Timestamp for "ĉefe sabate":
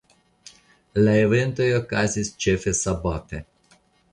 2.47-3.43